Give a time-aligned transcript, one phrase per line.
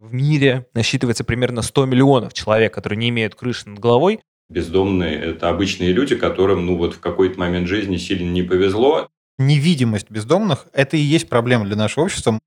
[0.00, 4.20] В мире насчитывается примерно 100 миллионов человек, которые не имеют крыши над головой.
[4.48, 9.08] Бездомные– это обычные люди, которым ну вот в какой-то момент жизни сильно не повезло.
[9.36, 12.38] Невидимость бездомных– это и есть проблема для нашего общества.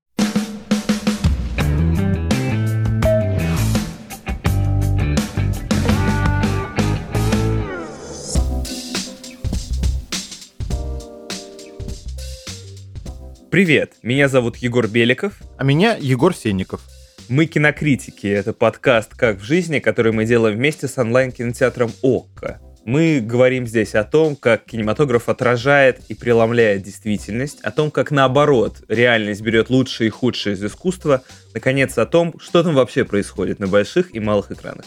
[13.48, 15.40] Привет, меня зовут Егор Беликов.
[15.56, 16.80] А меня Егор Сенников.
[17.28, 18.26] Мы кинокритики.
[18.26, 22.60] Это подкаст «Как в жизни», который мы делаем вместе с онлайн-кинотеатром «Окко».
[22.84, 28.82] Мы говорим здесь о том, как кинематограф отражает и преломляет действительность, о том, как наоборот
[28.88, 31.22] реальность берет лучшее и худшее из искусства,
[31.54, 34.84] наконец о том, что там вообще происходит на больших и малых экранах.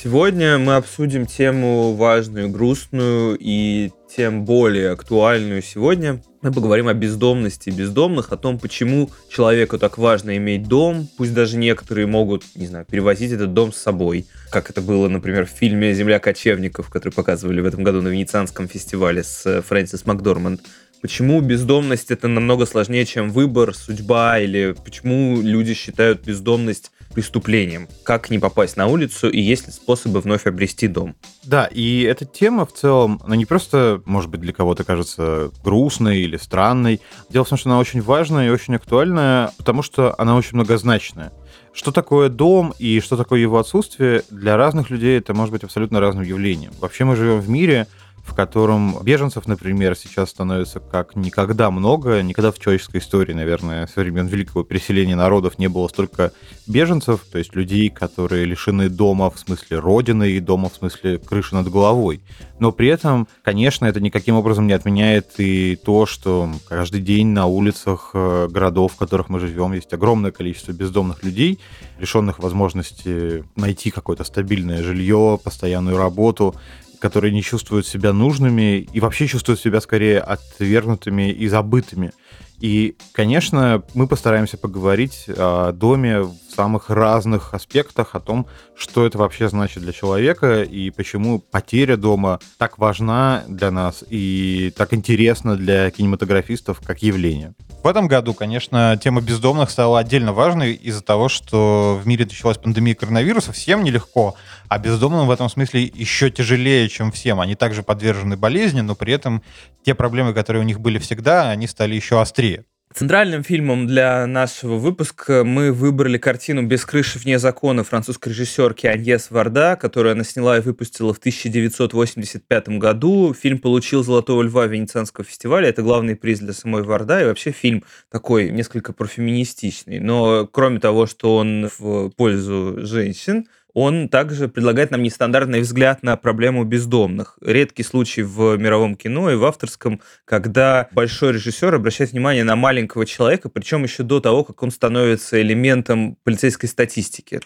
[0.00, 6.22] Сегодня мы обсудим тему важную, грустную и тем более актуальную сегодня.
[6.40, 11.56] Мы поговорим о бездомности бездомных, о том, почему человеку так важно иметь дом, пусть даже
[11.56, 15.92] некоторые могут, не знаю, перевозить этот дом с собой, как это было, например, в фильме
[15.92, 20.60] «Земля кочевников», который показывали в этом году на Венецианском фестивале с Фрэнсис Макдорманд.
[21.00, 27.88] Почему бездомность это намного сложнее, чем выбор, судьба, или почему люди считают бездомность преступлением?
[28.02, 31.14] Как не попасть на улицу и есть ли способы вновь обрести дом?
[31.44, 36.18] Да, и эта тема в целом, она не просто, может быть, для кого-то кажется грустной
[36.18, 37.00] или странной.
[37.30, 41.32] Дело в том, что она очень важная и очень актуальная, потому что она очень многозначная.
[41.72, 46.00] Что такое дом и что такое его отсутствие, для разных людей это может быть абсолютно
[46.00, 46.72] разным явлением.
[46.80, 47.86] Вообще мы живем в мире,
[48.28, 52.22] в котором беженцев, например, сейчас становится как никогда много.
[52.22, 56.32] Никогда в человеческой истории, наверное, со времен великого переселения народов не было столько
[56.66, 61.54] беженцев, то есть людей, которые лишены дома в смысле родины и дома в смысле крыши
[61.54, 62.20] над головой.
[62.58, 67.46] Но при этом, конечно, это никаким образом не отменяет и то, что каждый день на
[67.46, 71.58] улицах э, городов, в которых мы живем, есть огромное количество бездомных людей,
[71.98, 76.54] лишенных возможности найти какое-то стабильное жилье, постоянную работу,
[77.00, 82.12] которые не чувствуют себя нужными и вообще чувствуют себя скорее отвергнутыми и забытыми.
[82.60, 88.46] И, конечно, мы постараемся поговорить о доме в самых разных аспектах, о том,
[88.76, 94.72] что это вообще значит для человека и почему потеря дома так важна для нас и
[94.76, 97.54] так интересна для кинематографистов как явление.
[97.82, 102.58] В этом году, конечно, тема бездомных стала отдельно важной из-за того, что в мире началась
[102.58, 104.34] пандемия коронавируса, всем нелегко,
[104.68, 107.40] а бездомным в этом смысле еще тяжелее, чем всем.
[107.40, 109.42] Они также подвержены болезни, но при этом
[109.84, 112.64] те проблемы, которые у них были всегда, они стали еще острее.
[112.94, 119.30] Центральным фильмом для нашего выпуска мы выбрали картину «Без крыши вне закона» французской режиссерки Аньес
[119.30, 123.34] Варда, которую она сняла и выпустила в 1985 году.
[123.34, 125.68] Фильм получил «Золотого льва» Венецианского фестиваля.
[125.68, 127.20] Это главный приз для самой Варда.
[127.20, 130.00] И вообще фильм такой несколько профеминистичный.
[130.00, 133.46] Но кроме того, что он в пользу женщин,
[133.80, 137.38] он также предлагает нам нестандартный взгляд на проблему бездомных.
[137.40, 143.06] Редкий случай в мировом кино и в авторском, когда большой режиссер обращает внимание на маленького
[143.06, 147.40] человека, причем еще до того, как он становится элементом полицейской статистики.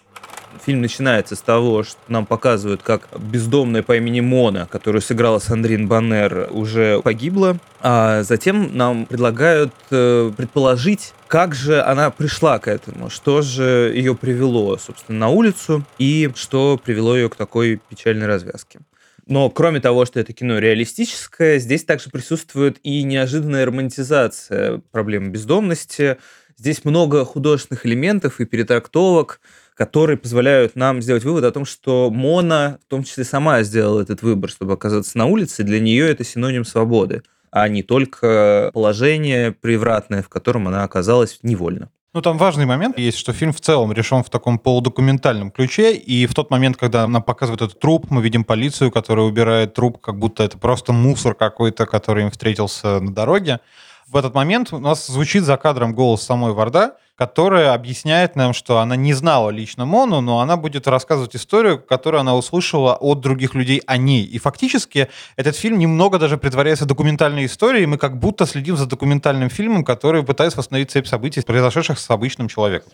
[0.64, 5.86] Фильм начинается с того, что нам показывают, как бездомная по имени Мона, которую сыграла Сандрин
[5.86, 7.58] Баннер, уже погибла.
[7.80, 14.14] А затем нам предлагают э, предположить, как же она пришла к этому, что же ее
[14.14, 18.80] привело, собственно, на улицу и что привело ее к такой печальной развязке.
[19.24, 26.18] Но кроме того, что это кино реалистическое, здесь также присутствует и неожиданная романтизация проблемы бездомности.
[26.58, 29.40] Здесь много художественных элементов и перетрактовок,
[29.74, 34.20] которые позволяют нам сделать вывод о том, что Мона в том числе сама сделала этот
[34.20, 35.62] выбор, чтобы оказаться на улице.
[35.62, 37.22] Для нее это синоним свободы,
[37.52, 41.90] а не только положение превратное, в котором она оказалась невольно.
[42.14, 46.26] Ну, там важный момент есть, что фильм в целом решен в таком полудокументальном ключе, и
[46.26, 50.18] в тот момент, когда нам показывают этот труп, мы видим полицию, которая убирает труп, как
[50.18, 53.60] будто это просто мусор какой-то, который им встретился на дороге.
[54.08, 58.78] В этот момент у нас звучит за кадром голос самой Варда, которая объясняет нам, что
[58.78, 63.54] она не знала лично Мону, но она будет рассказывать историю, которую она услышала от других
[63.54, 64.24] людей о ней.
[64.24, 68.86] И фактически этот фильм немного даже притворяется документальной историей, и мы как будто следим за
[68.86, 72.90] документальным фильмом, который пытается восстановить цепь событий, произошедших с обычным человеком.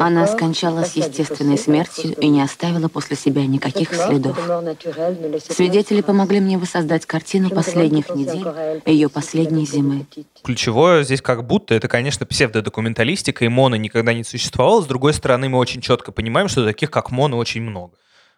[0.00, 4.38] Она скончалась естественной смертью и не оставила после себя никаких следов.
[5.50, 8.46] Свидетели помогли мне воссоздать картину последних недель,
[8.86, 10.06] ее последней зимы.
[10.42, 14.82] Ключевое здесь как будто это, конечно, псевдодокументалистика, и Моно никогда не существовало.
[14.82, 17.94] С другой стороны, мы очень четко понимаем, что таких, как Моно, очень много.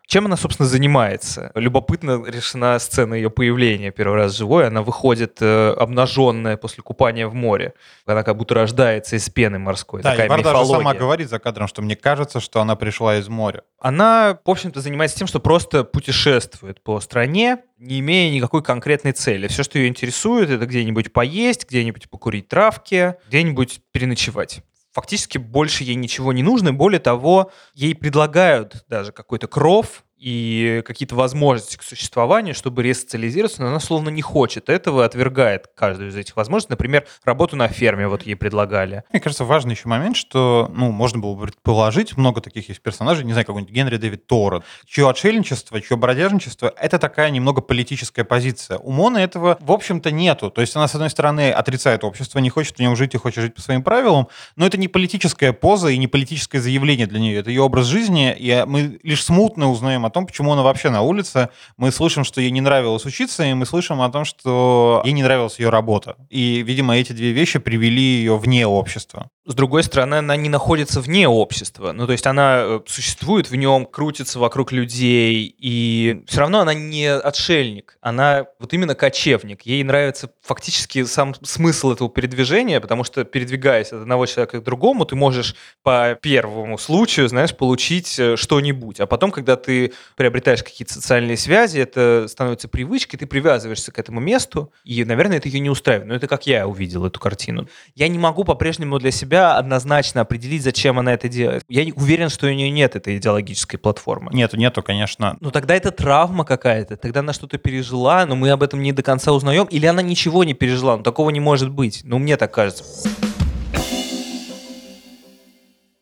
[0.06, 1.50] Чем она, собственно, занимается?
[1.54, 4.66] Любопытно решена сцена ее появления первый раз живой.
[4.66, 7.72] Она выходит э, обнаженная после купания в море.
[8.04, 10.02] Она как будто рождается из пены морской.
[10.02, 10.78] Да, Такая Ивар даже мифология.
[10.78, 13.62] сама говорит за кадром, что мне кажется, что она пришла из моря.
[13.80, 19.48] Она, в общем-то, занимается тем, что просто путешествует по стране, не имея никакой конкретной цели.
[19.48, 24.60] Все, что ее интересует, это где-нибудь поесть, где-нибудь покурить травки, где-нибудь переночевать.
[24.94, 26.72] Фактически больше ей ничего не нужно.
[26.72, 33.68] Более того, ей предлагают даже какой-то кров и какие-то возможности к существованию, чтобы ресоциализироваться, но
[33.68, 36.72] она словно не хочет этого, отвергает каждую из этих возможностей.
[36.72, 39.04] Например, работу на ферме вот ей предлагали.
[39.12, 43.26] Мне кажется, важный еще момент, что, ну, можно было бы предположить, много таких есть персонажей,
[43.26, 48.78] не знаю, какой-нибудь Генри Дэвид Торо, чье отшельничество, чье бродяжничество— это такая немного политическая позиция.
[48.78, 50.50] У Моны этого, в общем-то, нету.
[50.50, 53.42] То есть она, с одной стороны, отрицает общество, не хочет в нем жить и хочет
[53.42, 57.40] жить по своим правилам, но это не политическая поза и не политическое заявление для нее.
[57.40, 61.02] Это ее образ жизни, и мы лишь смутно узнаем о том, почему она вообще на
[61.02, 61.50] улице.
[61.76, 65.22] Мы слышим, что ей не нравилось учиться, и мы слышим о том, что ей не
[65.22, 66.16] нравилась ее работа.
[66.30, 69.28] И, видимо, эти две вещи привели ее вне общества.
[69.46, 71.92] С другой стороны, она не находится вне общества.
[71.92, 76.72] Ну, то есть она э, существует в нем, крутится вокруг людей, и все равно она
[76.72, 79.62] не отшельник, она вот именно кочевник.
[79.62, 85.04] Ей нравится фактически сам смысл этого передвижения, потому что, передвигаясь от одного человека к другому,
[85.04, 89.00] ты можешь по первому случаю, знаешь, получить э, что-нибудь.
[89.00, 94.20] А потом, когда ты приобретаешь какие-то социальные связи, это становится привычкой, ты привязываешься к этому
[94.20, 96.08] месту, и, наверное, это ее не устраивает.
[96.08, 97.68] Но это как я увидел эту картину.
[97.94, 101.64] Я не могу по-прежнему для себя однозначно определить, зачем она это делает.
[101.68, 104.30] Я уверен, что у нее нет этой идеологической платформы.
[104.32, 105.36] Нету, нету, конечно.
[105.40, 109.02] Ну тогда это травма какая-то, тогда она что-то пережила, но мы об этом не до
[109.02, 112.52] конца узнаем, или она ничего не пережила, ну такого не может быть, ну мне так
[112.52, 112.84] кажется.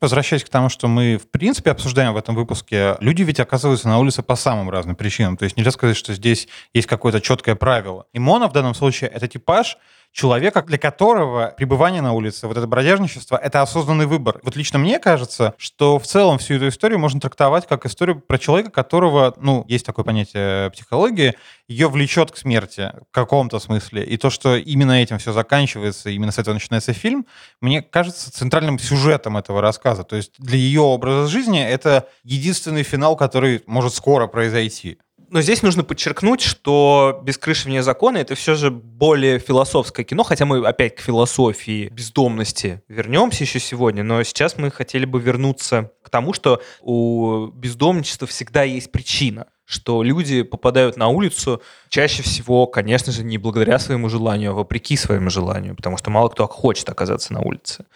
[0.02, 4.00] Возвращаясь к тому, что мы, в принципе, обсуждаем в этом выпуске, люди ведь оказываются на
[4.00, 5.36] улице по самым разным причинам.
[5.36, 8.06] То есть нельзя сказать, что здесь есть какое-то четкое правило.
[8.12, 9.78] И Мона в данном случае— это типаж,
[10.12, 14.40] человека, для которого пребывание на улице, вот это бродяжничество, это осознанный выбор.
[14.42, 18.38] Вот лично мне кажется, что в целом всю эту историю можно трактовать как историю про
[18.38, 21.34] человека, которого, ну, есть такое понятие психологии,
[21.66, 24.04] ее влечет к смерти в каком-то смысле.
[24.04, 27.26] И то, что именно этим все заканчивается, именно с этого начинается фильм,
[27.60, 30.04] мне кажется центральным сюжетом этого рассказа.
[30.04, 34.98] То есть для ее образа жизни это единственный финал, который может скоро произойти.
[35.32, 40.24] Но здесь нужно подчеркнуть, что «Без крыши вне закона»— это все же более философское кино,
[40.24, 45.90] хотя мы опять к философии бездомности вернемся еще сегодня, но сейчас мы хотели бы вернуться
[46.02, 52.66] к тому, что у бездомничества всегда есть причина что люди попадают на улицу чаще всего,
[52.66, 56.90] конечно же, не благодаря своему желанию, а вопреки своему желанию, потому что мало кто хочет
[56.90, 57.86] оказаться на улице.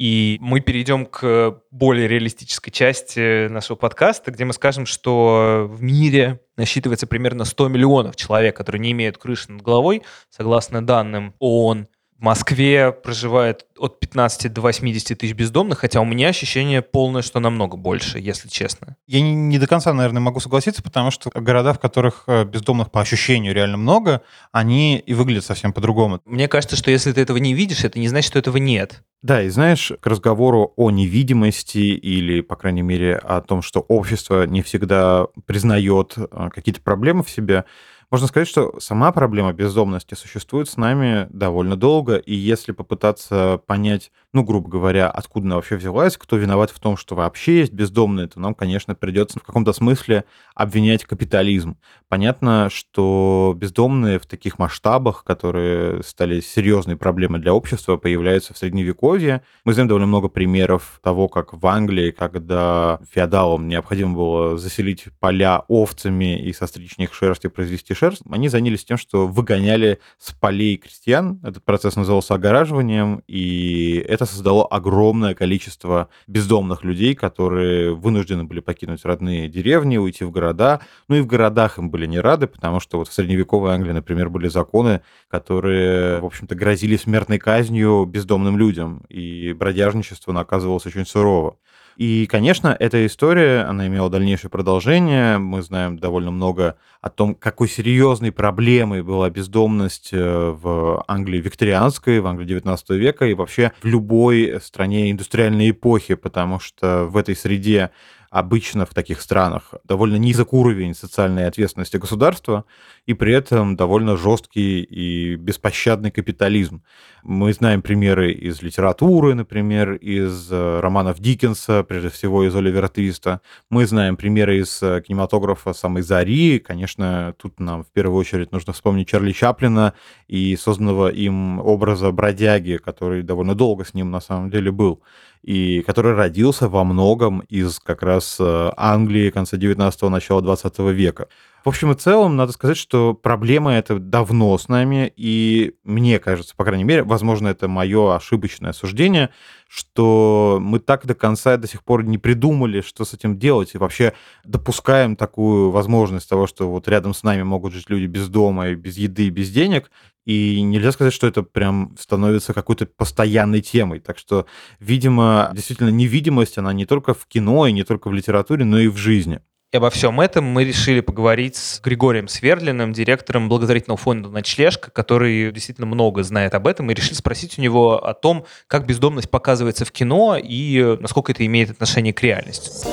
[0.00, 6.40] И мы перейдем к более реалистической части нашего подкаста, где мы скажем, что в мире
[6.56, 10.00] насчитывается примерно 100 миллионов человек, которые не имеют крыши над головой,
[10.30, 11.86] согласно данным ООН.
[12.20, 17.40] В Москве проживает от 15 до 80 тысяч бездомных, хотя у меня ощущение полное, что
[17.40, 18.96] намного больше, если честно.
[19.06, 22.90] Я не, не до конца, наверное, могу согласиться, потому что города, в которых э, бездомных
[22.90, 24.20] по ощущению реально много,
[24.52, 26.20] они и выглядят совсем по-другому.
[26.26, 29.02] Мне кажется, что если ты этого не видишь, это не значит, что этого нет.
[29.22, 34.46] Да, и знаешь, к разговору о невидимости или, по крайней мере, о том, что общество
[34.46, 37.64] не всегда признает э, какие-то проблемы в себе,
[38.10, 44.10] можно сказать, что сама проблема бездомности существует с нами довольно долго, и если попытаться понять,
[44.32, 48.26] ну, грубо говоря, откуда она вообще взялась, кто виноват в том, что вообще есть бездомные,
[48.26, 50.24] то нам, конечно, придется в каком-то смысле
[50.56, 51.76] обвинять капитализм.
[52.08, 59.42] Понятно, что бездомные в таких масштабах, которые стали серьезной проблемой для общества, появляются в Средневековье.
[59.64, 65.62] Мы знаем довольно много примеров того, как в Англии, когда феодалам необходимо было заселить поля
[65.68, 70.78] овцами и состричь них шерсть и произвести шерсть, они занялись тем, что выгоняли с полей
[70.78, 71.38] крестьян.
[71.42, 79.04] Этот процесс назывался огораживанием, и это создало огромное количество бездомных людей, которые вынуждены были покинуть
[79.04, 80.80] родные деревни, уйти в города.
[81.08, 84.30] Ну и в городах им были не рады, потому что вот в средневековой Англии, например,
[84.30, 91.56] были законы, которые, в общем-то, грозили смертной казнью бездомным людям, и бродяжничество наказывалось очень сурово.
[92.00, 95.36] И, конечно, эта история, она имела дальнейшее продолжение.
[95.36, 102.20] Мы знаем довольно много о том, какой серьезной проблемой была бездомность э, в Англии викторианской,
[102.20, 107.36] в Англии 19 века и вообще в любой стране индустриальной эпохи, потому что в этой
[107.36, 107.90] среде
[108.30, 112.64] обычно в таких странах довольно низок уровень социальной ответственности государства
[113.04, 116.82] и при этом довольно жесткий и беспощадный капитализм.
[117.24, 123.40] Мы знаем примеры из литературы, например, из э, романов Диккенса, прежде всего из Оливера Твиста.
[123.68, 126.60] Мы знаем примеры из э, кинематографа самой Зари.
[126.60, 129.92] Конечно, тут нам в первую очередь нужно вспомнить Чарли Чаплина
[130.28, 135.02] и созданного им образа бродяги, который довольно долго с ним на самом деле был
[135.42, 141.28] и который родился во многом из как раз э, Англии конца 19-го, начала 20 века.
[141.64, 146.56] В общем и целом, надо сказать, что проблема эта давно с нами, и мне кажется,
[146.56, 149.28] по крайней мере, возможно, это мое ошибочное суждение,
[149.68, 153.78] что мы так до конца до сих пор не придумали, что с этим делать, и
[153.78, 158.68] вообще допускаем такую возможность того, что вот рядом с нами могут жить люди без дома,
[158.68, 159.90] и без еды, и без денег,
[160.24, 164.00] и нельзя сказать, что это прям становится какой-то постоянной темой.
[164.00, 164.46] Так что,
[164.78, 168.88] видимо, действительно, невидимость, она не только в кино и не только в литературе, но и
[168.88, 169.40] в жизни.
[169.72, 175.52] И обо всем этом мы решили поговорить с Григорием Сверлиным, директором благотворительного фонда «Ночлежка», который
[175.52, 179.84] действительно много знает об этом, и решили спросить у него о том, как бездомность показывается
[179.84, 182.88] в кино и насколько это имеет отношение к реальности.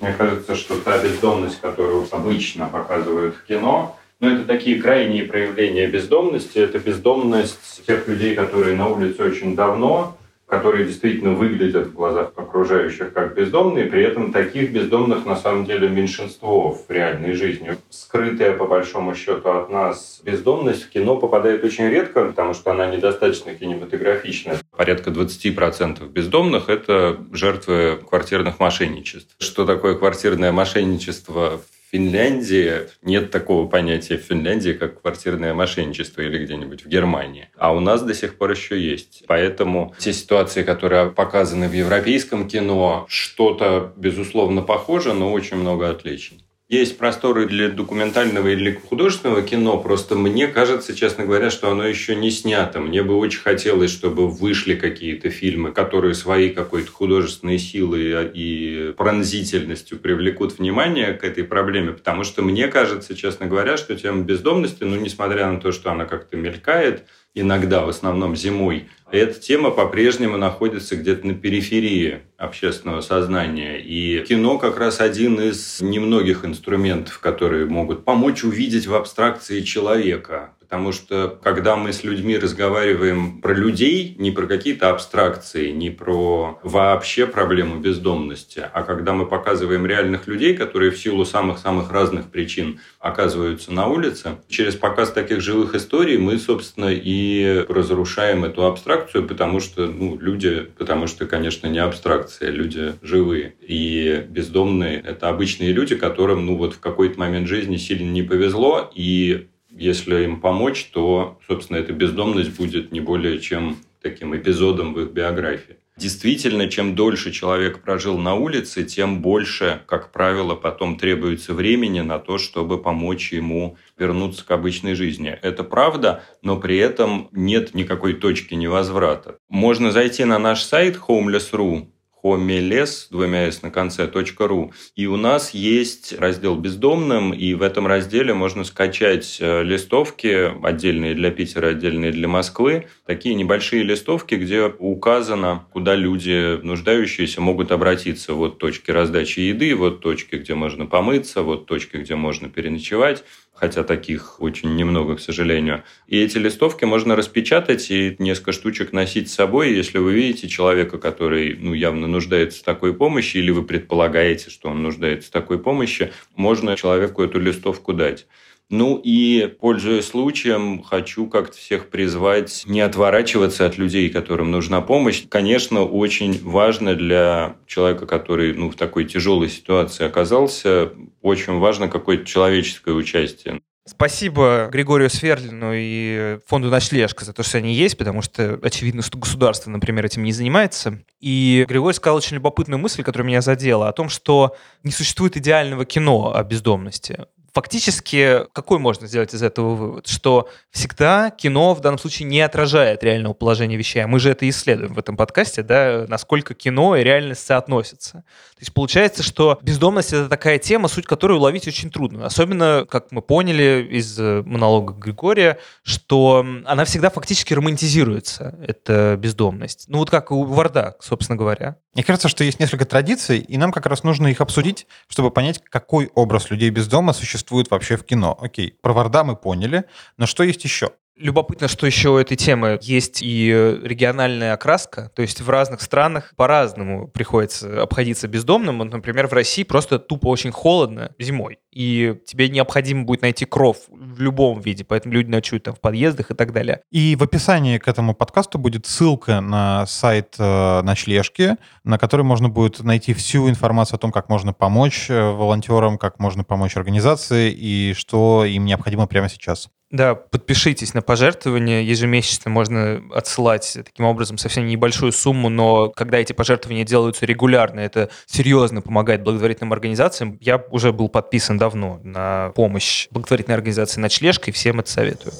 [0.00, 5.86] Мне кажется, что та бездомность, которую обычно показывают в кино, но это такие крайние проявления
[5.86, 6.58] бездомности.
[6.58, 10.16] Это бездомность тех людей, которые на улице очень давно,
[10.46, 15.88] которые действительно выглядят в глазах окружающих как бездомные, при этом таких бездомных на самом деле
[15.88, 17.76] меньшинство в реальной жизни.
[17.90, 22.86] Скрытая, по большому счету, от нас бездомность в кино попадает очень редко, потому что она
[22.86, 24.58] недостаточно кинематографичная.
[24.76, 29.34] Порядка 20% бездомных– это жертвы квартирных мошенничеств.
[29.38, 31.60] Что такое квартирное мошенничество
[31.94, 37.50] Финляндии нет такого понятия в Финляндии, как квартирное мошенничество или где-нибудь в Германии.
[37.56, 39.22] А у нас до сих пор еще есть.
[39.28, 46.43] Поэтому те ситуации, которые показаны в европейском кино, что-то, безусловно, похоже, но очень много отличий.
[46.74, 52.16] Есть просторы для документального или художественного кино, просто мне кажется, честно говоря, что оно еще
[52.16, 52.80] не снято.
[52.80, 60.00] Мне бы очень хотелось, чтобы вышли какие-то фильмы, которые своей какой-то художественной силой и пронзительностью
[60.00, 64.96] привлекут внимание к этой проблеме, потому что мне кажется, честно говоря, что тема бездомности, ну,
[64.96, 67.04] несмотря на то, что она как-то мелькает,
[67.34, 73.78] иногда, в основном зимой, эта тема по-прежнему находится где-то на периферии общественного сознания.
[73.78, 80.53] И кино как раз один из немногих инструментов, которые могут помочь увидеть в абстракции человека.
[80.64, 86.58] Потому что когда мы с людьми разговариваем про людей, не про какие-то абстракции, не про
[86.62, 92.80] вообще проблему бездомности, а когда мы показываем реальных людей, которые в силу самых-самых разных причин
[92.98, 99.60] оказываются на улице, через показ таких живых историй мы, собственно, и разрушаем эту абстракцию, потому
[99.60, 103.54] что ну, люди, потому что, конечно, не абстракция, люди живые.
[103.60, 108.90] И бездомные– это обычные люди, которым ну, вот в какой-то момент жизни сильно не повезло,
[108.94, 115.00] и если им помочь, то, собственно, эта бездомность будет не более чем таким эпизодом в
[115.00, 115.76] их биографии.
[115.96, 122.18] Действительно, чем дольше человек прожил на улице, тем больше, как правило, потом требуется времени на
[122.18, 125.38] то, чтобы помочь ему вернуться к обычной жизни.
[125.40, 129.38] Это правда, но при этом нет никакой точки невозврата.
[129.48, 131.86] Можно зайти на наш сайт homeless.ru,
[132.24, 134.72] homeless, двумя с на конце, .ру.
[134.96, 141.14] И у нас есть раздел «Бездомным», и в этом разделе можно скачать э, листовки, отдельные
[141.14, 148.32] для Питера, отдельные для Москвы, такие небольшие листовки, где указано, куда люди, нуждающиеся, могут обратиться.
[148.32, 153.84] Вот точки раздачи еды, вот точки, где можно помыться, вот точки, где можно переночевать хотя
[153.84, 155.84] таких очень немного, к сожалению.
[156.06, 160.98] И эти листовки можно распечатать и несколько штучек носить с собой, если вы видите человека,
[160.98, 165.58] который ну, явно нуждается в такой помощи, или вы предполагаете, что он нуждается в такой
[165.58, 168.26] помощи, можно человеку эту листовку дать.
[168.70, 175.24] Ну и, пользуясь случаем, хочу как-то всех призвать не отворачиваться от людей, которым нужна помощь.
[175.28, 182.24] Конечно, очень важно для человека, который ну, в такой тяжелой ситуации оказался, очень важно какое-то
[182.24, 183.60] человеческое участие.
[183.86, 189.18] Спасибо Григорию Сверлину и фонду «Ночлежка» за то, что они есть, потому что очевидно, что
[189.18, 191.00] государство, например, этим не занимается.
[191.20, 195.84] И Григорий сказал очень любопытную мысль, которая меня задела, о том, что не существует идеального
[195.84, 200.08] кино о бездомности фактически какой можно сделать из этого вывод?
[200.08, 204.00] Что всегда кино в данном случае не отражает реального положения вещей.
[204.00, 208.12] А мы же это исследуем в этом подкасте, да, насколько кино и реальность соотносятся.
[208.12, 212.26] То есть получается, что бездомность— это такая тема, суть которой уловить очень трудно.
[212.26, 219.84] Особенно, как мы поняли из э, монолога Григория, что она всегда фактически романтизируется, эта бездомность.
[219.88, 221.76] Ну вот как у Варда, собственно говоря.
[221.94, 225.62] Мне кажется, что есть несколько традиций, и нам как раз нужно их обсудить, чтобы понять,
[225.62, 228.36] какой образ людей без дома существует вообще в кино.
[228.40, 229.84] Окей, про Варда мы поняли,
[230.16, 230.92] но что есть еще?
[231.16, 233.48] Любопытно, что еще у этой темы есть и
[233.82, 238.78] региональная окраска, то есть в разных странах по-разному приходится обходиться бездомным.
[238.78, 243.76] Вот, например, в России просто тупо очень холодно зимой, и тебе необходимо будет найти кров
[243.88, 246.80] в любом виде, поэтому люди ночуют там в подъездах и так далее.
[246.90, 252.48] И в описании к этому подкасту будет ссылка на сайт э, ночлежки, на который можно
[252.48, 257.52] будет найти всю информацию о том, как можно помочь э, волонтерам, как можно помочь организации
[257.52, 259.68] и что им необходимо прямо сейчас.
[259.90, 261.82] Да, подпишитесь на пожертвования.
[261.82, 268.10] Ежемесячно можно отсылать таким образом совсем небольшую сумму, но когда эти пожертвования делаются регулярно, это
[268.26, 270.38] серьезно помогает благотворительным организациям.
[270.40, 275.32] Я уже был подписан давно на помощь благотворительной организации «Ночлежка», и всем это советую.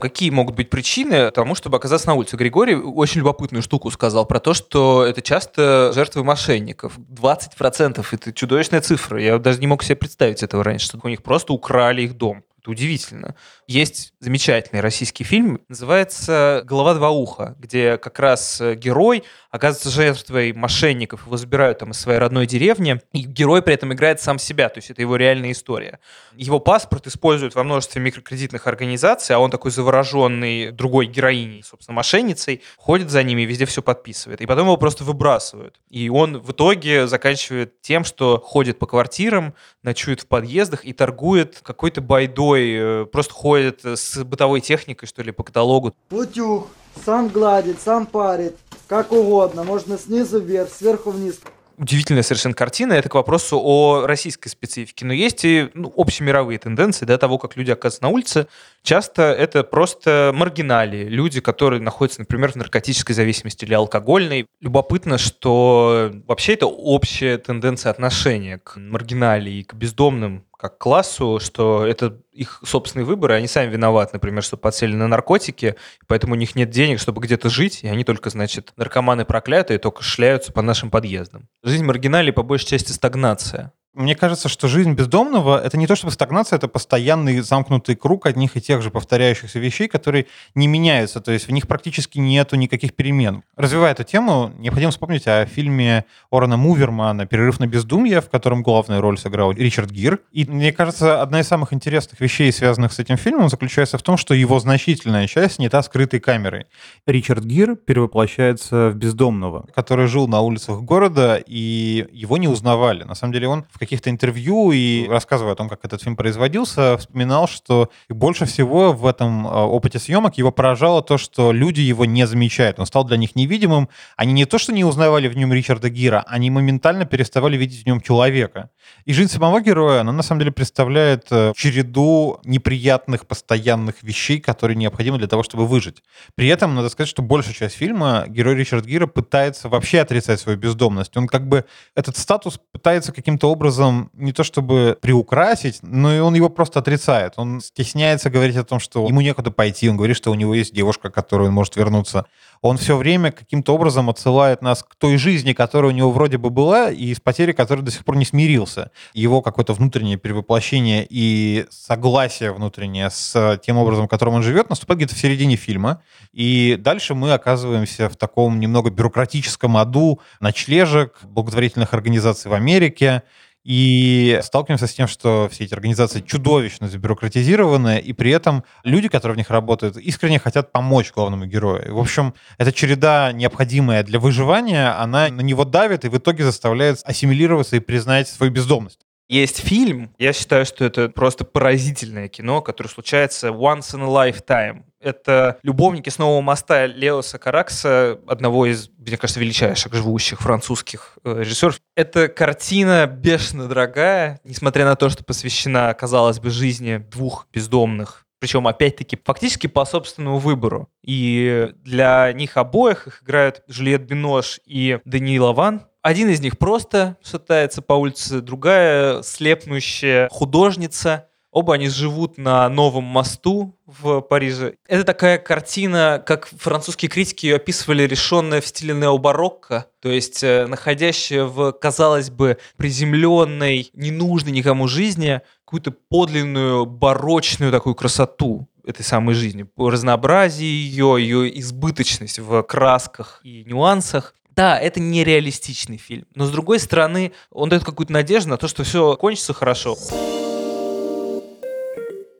[0.00, 2.36] Какие могут быть причины тому, чтобы оказаться на улице?
[2.36, 6.98] Григорий очень любопытную штуку сказал про то, что это часто жертвы мошенников.
[6.98, 9.22] 20%— это чудовищная цифра.
[9.22, 12.42] Я даже не мог себе представить этого раньше, что у них просто украли их дом.
[12.60, 13.36] Это удивительно.
[13.66, 20.52] Есть замечательный российский фильм, называется «Голова два уха», где как раз э, герой оказывается жертвой
[20.52, 24.68] мошенников, его забирают там из своей родной деревни, и герой при этом играет сам себя,
[24.68, 25.98] то есть это его реальная история.
[26.34, 32.62] Его паспорт используют во множестве микрокредитных организаций, а он такой завороженный другой героиней, собственно, мошенницей,
[32.76, 34.42] ходит за ними везде все подписывает.
[34.42, 35.80] И потом его просто выбрасывают.
[35.88, 41.60] И он в итоге заканчивает тем, что ходит по квартирам, ночует в подъездах и торгует
[41.62, 45.94] какой-то байдой, э, просто ходит с бытовой техникой, что ли, по каталогу.
[46.10, 46.68] Утюг,
[47.04, 48.56] сам гладит, сам парит,
[48.88, 51.40] как угодно, можно снизу вверх, сверху вниз
[51.78, 52.92] удивительная совершенно картина.
[52.92, 55.04] Это к вопросу о российской специфике.
[55.04, 58.46] Но есть и ну, общемировые тенденции до того, как люди оказываются на улице.
[58.82, 64.46] Часто это просто маргинали, люди, которые находятся, например, в наркотической зависимости или алкогольной.
[64.60, 71.84] Любопытно, что вообще это общая тенденция отношения к маргинали и к бездомным как классу, что
[71.84, 75.74] это их собственный выбор, и они сами виноваты, например, что подсели на наркотики,
[76.06, 80.02] поэтому у них нет денег, чтобы где-то жить, и они только, значит, наркоманы проклятые, только
[80.02, 81.48] шляются по нашим подъездам.
[81.62, 83.74] Жизнь маргиналей по большей части стагнация.
[83.94, 88.56] Мне кажется, что жизнь бездомного— это не то чтобы стагнация, это постоянный замкнутый круг одних
[88.56, 92.94] и тех же повторяющихся вещей, которые не меняются, то есть в них практически нету никаких
[92.94, 93.44] перемен.
[93.56, 99.00] Развивая эту тему, необходимо вспомнить о фильме Орона Мувермана «Перерыв на бездумье», в котором главную
[99.00, 100.18] роль сыграл Ричард Гир.
[100.32, 104.16] И мне кажется, одна из самых интересных вещей, связанных с этим фильмом, заключается в том,
[104.16, 106.66] что его значительная часть снята скрытой камерой.
[107.06, 113.04] Ричард Гир перевоплощается в бездомного, который жил на улицах города, и его не узнавали.
[113.04, 116.96] На самом деле он в каких-то интервью и рассказывая о том, как этот фильм производился,
[116.96, 122.04] вспоминал, что больше всего в этом а, опыте съемок его поражало то, что люди его
[122.04, 122.78] не замечают.
[122.78, 123.88] Он стал для них невидимым.
[124.16, 127.86] Они не то, что не узнавали в нем Ричарда Гира, они моментально переставали видеть в
[127.86, 128.70] нем человека.
[129.04, 134.76] И жизнь самого героя, она на самом деле представляет э, череду неприятных постоянных вещей, которые
[134.76, 136.02] необходимы для того, чтобы выжить.
[136.34, 140.58] При этом, надо сказать, что большая часть фильма герой Ричард Гира пытается вообще отрицать свою
[140.58, 141.16] бездомность.
[141.16, 146.18] Он как бы этот статус пытается каким-то образом образом не то чтобы приукрасить, но и
[146.18, 147.34] он его просто отрицает.
[147.36, 149.88] Он стесняется говорить о том, что ему некуда пойти.
[149.88, 152.26] Он говорит, что у него есть девушка, к которой он может вернуться.
[152.64, 156.48] Он все время каким-то образом отсылает нас к той жизни, которая у него вроде бы
[156.48, 158.90] была, и с потерей, которой до сих пор не смирился.
[159.12, 165.14] Его какое-то внутреннее перевоплощение и согласие внутреннее с тем образом, которым он живет, наступает где-то
[165.14, 166.00] в середине фильма.
[166.32, 173.24] И дальше мы оказываемся в таком немного бюрократическом аду ночлежек, благотворительных организаций в Америке,
[173.64, 179.34] и сталкиваемся с тем, что все эти организации чудовищно забюрократизированы, и при этом люди, которые
[179.34, 181.96] в них работают, искренне хотят помочь главному герою.
[181.96, 187.00] В общем, эта череда, необходимая для выживания, она на него давит и в итоге заставляет
[187.04, 189.00] ассимилироваться и признать свою бездомность.
[189.28, 194.82] Есть фильм, я считаю, что это просто поразительное кино, которое случается once in a lifetime.
[195.00, 201.40] Это «Любовники с нового моста» Леоса Каракса, одного из, мне кажется, величайших живущих французских э,
[201.40, 201.80] режиссеров.
[201.96, 208.66] Это картина бешено дорогая, несмотря на то, что посвящена, казалось бы, жизни двух бездомных причем,
[208.66, 210.88] опять-таки, фактически по собственному выбору.
[211.02, 215.86] И для них обоих их играют Жюльет Бинош и Дани Лаван.
[216.02, 221.28] Один из них просто шатается по улице, другая слепнущая художница.
[221.54, 224.74] Оба они живут на новом мосту в Париже.
[224.88, 230.66] Это такая картина, как французские критики ее описывали, решенная в стиле необарокко, то есть э,
[230.66, 238.66] находящая в, казалось бы, приземленной, ненужной никому жизни какую-то подлинную барочную такую красоту.
[238.84, 244.34] этой самой жизни, разнообразие ее, ее избыточность в красках и нюансах.
[244.50, 248.82] Да, это нереалистичный фильм, но с другой стороны, он дает какую-то надежду на то, что
[248.82, 249.96] все кончится хорошо.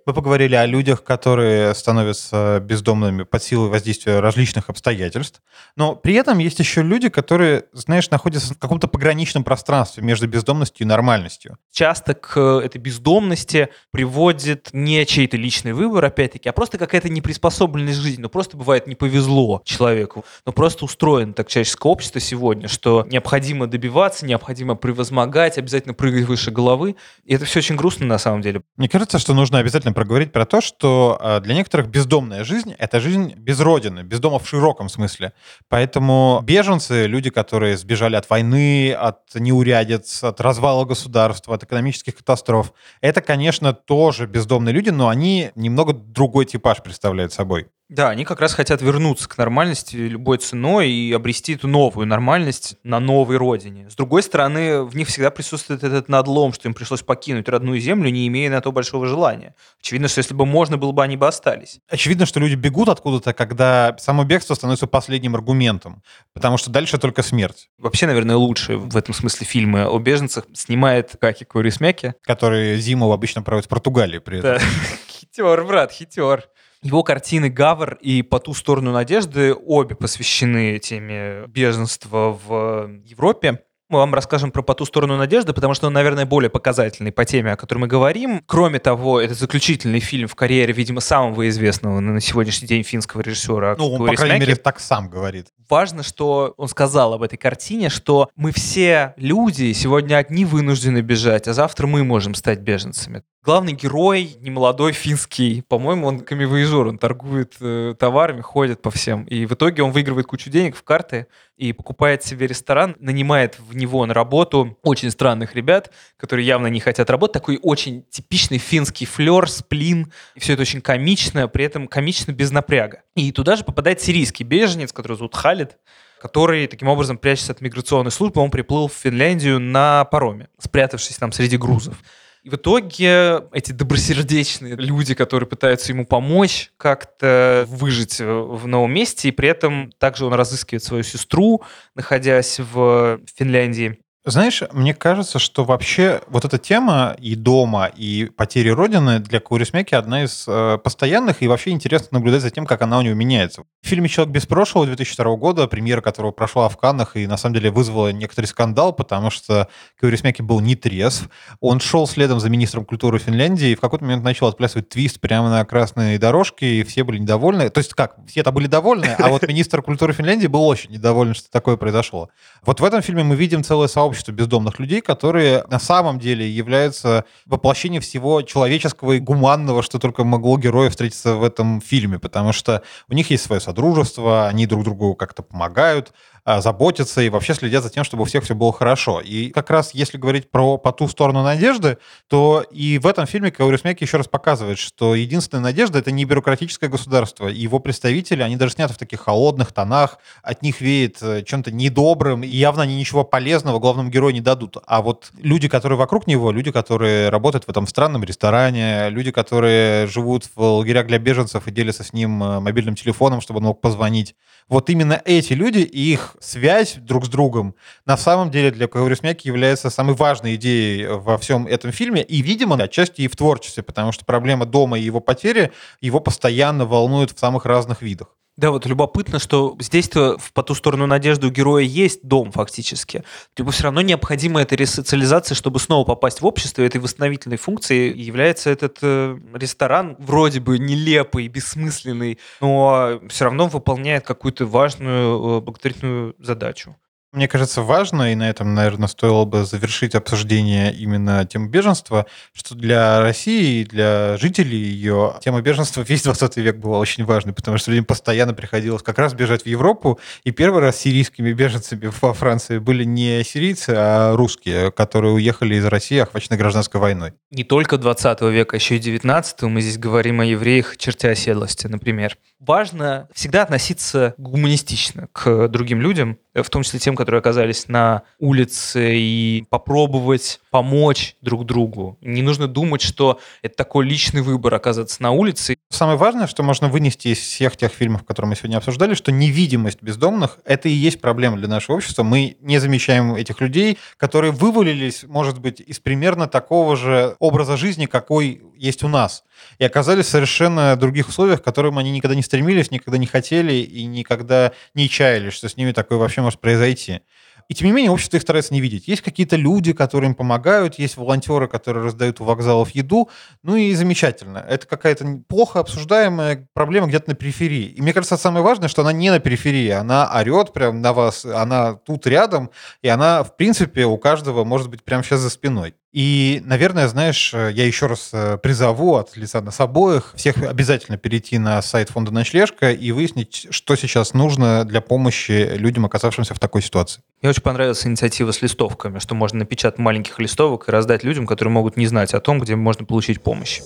[0.06, 5.40] Мы поговорили о людях, которые становятся бездомными под силой воздействия различных обстоятельств.
[5.76, 10.84] Но при этом есть еще люди, которые, знаешь, находятся в каком-то пограничном пространстве между бездомностью
[10.84, 11.56] и нормальностью.
[11.72, 18.20] Часто к этой бездомности приводит не чей-то личный выбор, опять-таки, а просто какая-то неприспособленность жизни.
[18.20, 20.26] Ну, просто бывает не повезло человеку.
[20.44, 26.50] Но просто устроено так человеческое общество сегодня, что необходимо добиваться, необходимо превозмогать, обязательно прыгать выше
[26.50, 26.96] головы.
[27.24, 28.60] И это все очень грустно на самом деле.
[28.76, 33.00] Мне кажется, что нужно обязательно проговорить про то, что а, для некоторых бездомная жизнь— это
[33.00, 35.32] жизнь без родины, без дома в широком смысле.
[35.68, 42.72] Поэтому беженцы, люди, которые сбежали от войны, от неурядиц, от развала государства, от экономических катастроф,
[43.00, 47.68] это, конечно, тоже бездомные люди, но они немного другой типаж представляют собой.
[47.94, 52.76] Да, они как раз хотят вернуться к нормальности любой ценой и обрести эту новую нормальность
[52.82, 53.88] на новой родине.
[53.88, 58.10] С другой стороны, в них всегда присутствует этот надлом, что им пришлось покинуть родную землю,
[58.10, 59.54] не имея на то большого желания.
[59.80, 61.78] Очевидно, что если бы можно было бы, они бы остались.
[61.88, 66.02] Очевидно, что люди бегут откуда-то, когда само бегство становится последним аргументом,
[66.32, 67.68] потому что дальше только смерть.
[67.78, 72.14] Вообще, наверное, лучшие в этом смысле фильмы о беженцах снимает Каки Курисмяки.
[72.22, 74.58] Который зиму обычно проводит в Португалии при этом.
[74.58, 74.64] Да.
[75.08, 76.48] Хитер, брат, хитер.
[76.84, 83.60] Его картины «Гавр» и «По ту сторону надежды» обе посвящены теме беженства в Европе.
[83.88, 87.24] Мы вам расскажем про «По ту сторону надежды», потому что он, наверное, более показательный по
[87.24, 88.42] теме, о которой мы говорим.
[88.44, 93.76] Кроме того, это заключительный фильм в карьере, видимо, самого известного на сегодняшний день финского режиссера.
[93.78, 95.46] Ну, он, по крайней мере, так сам говорит.
[95.70, 101.48] Важно, что он сказал об этой картине, что мы все люди сегодня одни вынуждены бежать,
[101.48, 103.22] а завтра мы можем стать беженцами.
[103.44, 109.24] Главный герой, немолодой финский, по-моему, он камевоежор, он торгует э, товарами, ходит по всем.
[109.24, 111.26] И в итоге он выигрывает кучу денег в карты
[111.58, 116.80] и покупает себе ресторан, нанимает в него на работу очень странных ребят, которые явно не
[116.80, 117.34] хотят работать.
[117.34, 120.10] Такой очень типичный финский флер, сплин.
[120.34, 123.02] И все это очень комично, при этом комично без напряга.
[123.14, 125.76] И туда же попадает сирийский беженец, который зовут Халид,
[126.18, 128.40] который таким образом прячется от миграционной службы.
[128.40, 131.98] Он приплыл в Финляндию на пароме, спрятавшись там среди грузов.
[132.44, 139.28] И в итоге эти добросердечные люди, которые пытаются ему помочь как-то выжить в новом месте,
[139.28, 141.62] и при этом также он разыскивает свою сестру,
[141.94, 143.98] находясь в Финляндии.
[144.26, 149.94] Знаешь, мне кажется, что вообще вот эта тема и дома, и потери Родины для Каурисмяки
[149.94, 153.64] одна из э, постоянных, и вообще интересно наблюдать за тем, как она у него меняется.
[153.82, 157.56] В фильме «Человек без прошлого» 2002 года, премьера которого прошла в Каннах и на самом
[157.56, 159.68] деле вызвала некоторый скандал, потому что
[160.00, 161.28] Каурисмяки был не трезв.
[161.60, 165.50] Он шел следом за министром культуры Финляндии и в какой-то момент начал отплясывать твист прямо
[165.50, 167.68] на красной дорожке, и все были недовольны.
[167.68, 171.50] То есть как, все-то были довольны, а вот министр культуры Финляндии был очень недоволен, что
[171.50, 172.30] такое произошло.
[172.62, 176.48] Вот в этом фильме мы видим целое сообщество сообщество бездомных людей, которые на самом деле
[176.48, 182.52] являются воплощением всего человеческого и гуманного, что только могло герою встретиться в этом фильме, потому
[182.52, 186.12] что у них есть свое содружество, они друг другу как-то помогают,
[186.46, 189.20] заботятся и вообще следят за тем, чтобы у всех все было хорошо.
[189.20, 193.50] И как раз если говорить про «По ту сторону надежды», то и в этом фильме
[193.50, 197.48] Каурисмяки еще раз показывает, что единственная надежда— это не бюрократическое государство.
[197.48, 201.70] И его представители, они даже сняты в таких холодных тонах, от них веет э, чем-то
[201.72, 204.76] недобрым, и явно они ничего полезного главному герою не дадут.
[204.86, 210.06] А вот люди, которые вокруг него, люди, которые работают в этом странном ресторане, люди, которые
[210.06, 213.80] живут в лагерях для беженцев и делятся с ним э, мобильным телефоном, чтобы он мог
[213.80, 214.34] позвонить,
[214.68, 217.74] вот именно эти люди и их связь друг с другом
[218.06, 222.76] на самом деле для Каурисмяки является самой важной идеей во всем этом фильме и, видимо,
[222.76, 227.38] отчасти и в творчестве, потому что проблема дома и его потери его постоянно волнует в
[227.38, 228.28] самых разных видах.
[228.56, 233.24] Да, вот любопытно, что здесь-то в «По ту сторону надежды» у героя есть дом фактически.
[233.58, 236.82] Ему все равно необходима эта ресоциализация, чтобы снова попасть в общество.
[236.82, 244.24] Этой восстановительной функцией является этот э, ресторан, вроде бы нелепый, бессмысленный, но все равно выполняет
[244.24, 246.94] какую-то важную э, благотворительную задачу.
[247.34, 252.76] Мне кажется, важно, и на этом, наверное, стоило бы завершить обсуждение именно темы беженства, что
[252.76, 257.76] для России и для жителей ее тема беженства весь 20 век была очень важной, потому
[257.76, 262.32] что людям постоянно приходилось как раз бежать в Европу, и первый раз сирийскими беженцами во
[262.34, 267.32] Франции были не сирийцы, а русские, которые уехали из России, охваченной гражданской войной.
[267.50, 272.38] Не только 20 века, еще и 19 мы здесь говорим о евреях черте оседлости, например.
[272.66, 279.16] Важно всегда относиться гуманистично к другим людям, в том числе тем, которые оказались на улице,
[279.16, 282.16] и попробовать помочь друг другу.
[282.22, 285.76] Не нужно думать, что это такой личный выбор оказаться на улице.
[285.94, 290.02] Самое важное, что можно вынести из всех тех фильмов, которые мы сегодня обсуждали, что невидимость
[290.02, 292.24] бездомных– это и есть проблема для нашего общества.
[292.24, 298.06] Мы не замечаем этих людей, которые вывалились, может быть, из примерно такого же образа жизни,
[298.06, 299.44] какой есть у нас,
[299.78, 303.74] и оказались в совершенно других условиях, к которым они никогда не стремились, никогда не хотели
[303.74, 307.20] и никогда не чаяли, что с ними такое вообще может произойти.
[307.68, 309.08] И тем не менее, общество их старается не видеть.
[309.08, 313.30] Есть какие-то люди, которые им помогают, есть волонтеры, которые раздают у вокзалов еду.
[313.62, 314.58] Ну и замечательно.
[314.58, 317.86] Это какая-то плохо обсуждаемая проблема где-то на периферии.
[317.86, 319.90] И мне кажется, самое важное, что она не на периферии.
[319.90, 322.70] Она орет прям на вас, она тут рядом,
[323.02, 325.94] и она, в принципе, у каждого может быть прямо сейчас за спиной.
[326.14, 331.58] И, наверное, знаешь, я еще раз э, призову от лица нас обоих всех обязательно перейти
[331.58, 336.82] на сайт фонда «Ночлежка» и выяснить, что сейчас нужно для помощи людям, оказавшимся в такой
[336.82, 337.20] ситуации.
[337.42, 341.72] Мне очень понравилась инициатива с листовками, что можно напечатать маленьких листовок и раздать людям, которые
[341.72, 343.80] могут не знать о том, где можно получить помощь.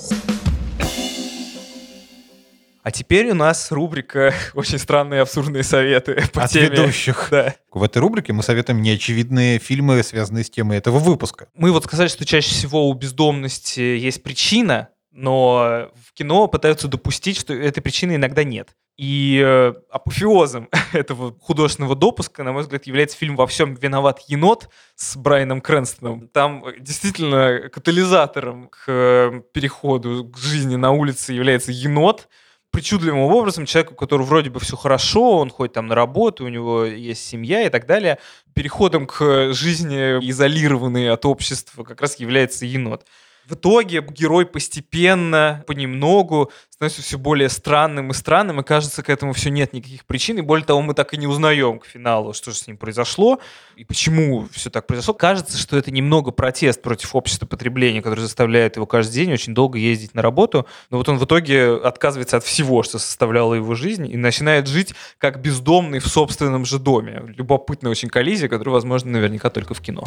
[2.88, 6.70] А теперь у нас рубрика «Очень странные абсурдные советы» по От теме.
[6.70, 7.28] ведущих.
[7.30, 7.54] Да.
[7.70, 11.48] В этой рубрике мы советуем неочевидные фильмы, связанные с темой этого выпуска.
[11.52, 17.36] Мы вот сказали, что чаще всего у бездомности есть причина, но в кино пытаются допустить,
[17.36, 18.70] что этой причины иногда нет.
[18.96, 24.70] И э, апофеозом этого художественного допуска, на мой взгляд, является фильм «Во всем виноват енот»
[24.96, 26.28] с Брайаном Крэнстоном.
[26.28, 32.28] Там действительно катализатором к э, переходу к жизни на улице является енот,
[32.70, 36.48] причудливым образом человеку, у которого вроде бы все хорошо, он ходит там на работу, у
[36.48, 38.18] него есть семья и так далее,
[38.54, 39.96] переходом к жизни
[40.30, 43.06] изолированной от общества как раз является енот.
[43.48, 49.32] В итоге герой постепенно, понемногу становится все более странным и странным, и кажется, к этому
[49.32, 52.50] все нет никаких причин, и более того, мы так и не узнаем к финалу, что
[52.50, 53.40] же с ним произошло,
[53.74, 55.14] и почему все так произошло.
[55.14, 59.78] Кажется, что это немного протест против общества потребления, который заставляет его каждый день очень долго
[59.78, 64.06] ездить на работу, но вот он в итоге отказывается от всего, что составляло его жизнь,
[64.12, 67.22] и начинает жить как бездомный в собственном же доме.
[67.34, 70.04] Любопытная очень коллизия, которая, возможно, наверняка только в кино.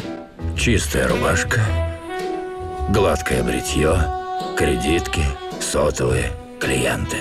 [0.56, 1.60] Чистая рубашка,
[2.90, 3.96] гладкое бритье,
[4.56, 5.22] кредитки,
[5.60, 7.18] сотовые, клиенты.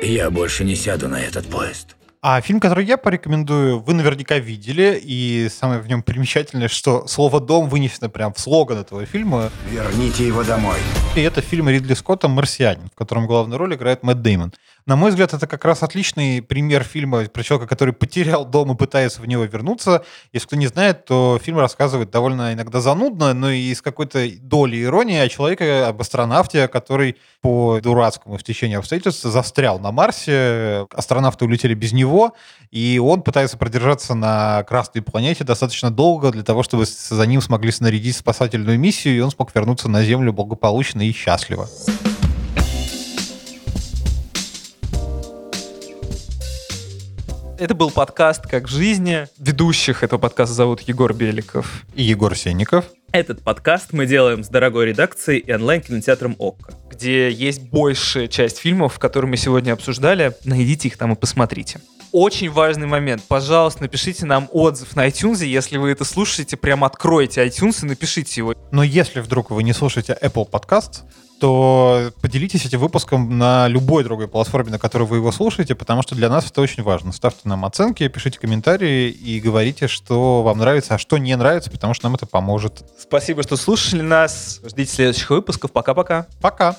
[0.00, 1.96] Я больше не сяду на этот поезд.
[2.24, 7.40] А фильм, который я порекомендую, вы наверняка видели, и самое в нем примечательное, что слово
[7.40, 9.50] «дом» вынесено прям в слоган этого фильма.
[9.68, 10.76] Верните его домой.
[11.16, 14.52] И это фильм Ридли Скотта «Марсианин», в котором главную роль играет Мэтт Деймон.
[14.84, 18.76] На мой взгляд, это как раз отличный пример фильма про человека, который потерял дом и
[18.76, 20.04] пытается в него вернуться.
[20.32, 24.82] Если кто не знает, то фильм рассказывает довольно иногда занудно, но и с какой-то долей
[24.82, 30.86] иронии о человеке, об астронавте, который по дурацкому стечению обстоятельств застрял на Марсе.
[30.92, 32.32] Астронавты улетели без него,
[32.72, 37.70] и он пытается продержаться на Красной планете достаточно долго для того, чтобы за ним смогли
[37.70, 41.68] снарядить спасательную миссию, и он смог вернуться на Землю благополучно и счастливо.
[47.62, 49.28] Это был подкаст «Как в жизни».
[49.38, 51.84] Ведущих этого подкаста зовут Егор Беликов.
[51.94, 52.86] И Егор Сенников.
[53.12, 58.98] Этот подкаст мы делаем с дорогой редакцией и онлайн-кинотеатром ОККО, где есть большая часть фильмов,
[58.98, 60.32] которые мы сегодня обсуждали.
[60.44, 61.78] Найдите их там и посмотрите.
[62.12, 63.22] Очень важный момент.
[63.26, 65.44] Пожалуйста, напишите нам отзыв на iTunes.
[65.44, 68.54] Если вы это слушаете, прям откройте iTunes и напишите его.
[68.70, 71.04] Но если вдруг вы не слушаете Apple Podcast,
[71.40, 76.14] то поделитесь этим выпуском на любой другой платформе, на которой вы его слушаете, потому что
[76.14, 77.12] для нас это очень важно.
[77.12, 81.94] Ставьте нам оценки, пишите комментарии и говорите, что вам нравится, а что не нравится, потому
[81.94, 82.84] что нам это поможет.
[82.96, 84.60] Спасибо, что слушали нас.
[84.64, 85.72] Ждите следующих выпусков.
[85.72, 86.26] Пока-пока.
[86.42, 86.76] Пока!